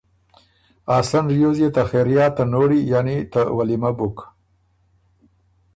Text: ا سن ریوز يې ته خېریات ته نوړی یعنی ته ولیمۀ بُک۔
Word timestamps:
ا 0.95 0.97
سن 1.09 1.25
ریوز 1.31 1.57
يې 1.63 1.69
ته 1.75 1.81
خېریات 1.89 2.31
ته 2.37 2.43
نوړی 2.53 2.79
یعنی 2.93 3.17
ته 3.33 3.41
ولیمۀ 3.57 3.91
بُک۔ 3.97 4.17